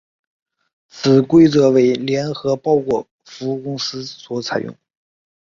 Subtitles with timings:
[0.87, 4.75] 此规则为联合包裹服务公司所采用。